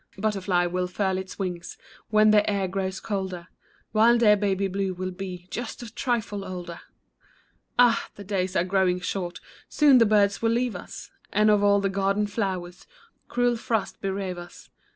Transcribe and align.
Butterfly 0.17 0.65
will 0.65 0.87
furl 0.87 1.19
its 1.19 1.37
wings 1.37 1.77
When 2.09 2.31
the 2.31 2.49
air 2.49 2.67
grows 2.67 2.99
colder; 2.99 3.49
While 3.91 4.17
dear 4.17 4.35
Baby 4.35 4.67
Blue 4.67 4.95
will 4.95 5.11
be 5.11 5.45
Just 5.51 5.83
a 5.83 5.93
trifle 5.93 6.43
older! 6.43 6.81
Ah! 7.77 8.09
the 8.15 8.23
days 8.23 8.55
are 8.55 8.63
growing 8.63 8.99
short, 8.99 9.39
Soon 9.69 9.99
the 9.99 10.07
birds 10.07 10.41
will 10.41 10.49
leave 10.53 10.75
us. 10.75 11.11
And 11.31 11.51
of 11.51 11.63
all 11.63 11.79
the 11.81 11.87
garden 11.87 12.25
flowers 12.25 12.87
Cruel 13.27 13.55
frost 13.57 14.01
bereave 14.01 14.39
us. 14.39 14.71